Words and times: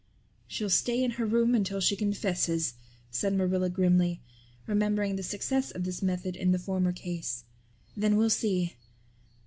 "She'll 0.47 0.71
stay 0.71 1.03
in 1.03 1.11
her 1.11 1.27
room 1.27 1.53
until 1.53 1.79
she 1.79 1.95
confesses," 1.95 2.73
said 3.11 3.35
Marilla 3.35 3.69
grimly, 3.69 4.19
remembering 4.65 5.15
the 5.15 5.21
success 5.21 5.69
of 5.69 5.83
this 5.83 6.01
method 6.01 6.35
in 6.35 6.49
the 6.51 6.57
former 6.57 6.91
case. 6.91 7.43
"Then 7.95 8.15
we'll 8.15 8.31
see. 8.31 8.77